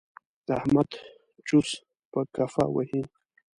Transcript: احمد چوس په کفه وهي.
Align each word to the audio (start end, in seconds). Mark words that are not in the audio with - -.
احمد 0.59 0.89
چوس 1.47 1.69
په 2.11 2.19
کفه 2.35 2.65
وهي. 2.75 3.01